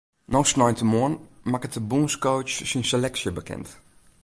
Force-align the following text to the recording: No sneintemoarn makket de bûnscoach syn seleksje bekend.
No 0.31 0.41
sneintemoarn 0.51 1.19
makket 1.51 1.73
de 1.75 1.81
bûnscoach 1.89 2.51
syn 2.69 2.83
seleksje 2.89 3.31
bekend. 3.37 3.67